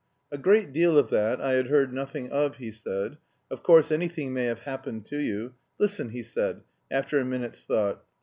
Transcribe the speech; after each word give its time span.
"A 0.31 0.37
great 0.39 0.73
deal 0.73 0.97
of 0.97 1.11
that 1.11 1.39
I 1.39 1.51
had 1.51 1.67
heard 1.67 1.93
nothing 1.93 2.31
of," 2.31 2.57
he 2.57 2.71
said. 2.71 3.19
"Of 3.51 3.61
course, 3.61 3.91
anything 3.91 4.33
may 4.33 4.45
have 4.45 4.61
happened 4.61 5.05
to 5.05 5.19
you.... 5.21 5.53
Listen," 5.77 6.09
he 6.09 6.23
said, 6.23 6.61
after 6.89 7.19
a 7.19 7.23
minute's 7.25 7.63
thought. 7.65 8.03